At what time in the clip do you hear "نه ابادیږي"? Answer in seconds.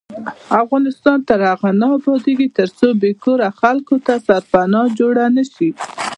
1.81-2.47